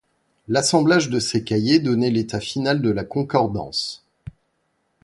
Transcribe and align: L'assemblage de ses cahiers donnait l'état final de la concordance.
L'assemblage 0.47 1.11
de 1.11 1.19
ses 1.19 1.43
cahiers 1.43 1.77
donnait 1.77 2.09
l'état 2.09 2.39
final 2.39 2.81
de 2.81 2.89
la 2.89 3.03
concordance. 3.03 4.03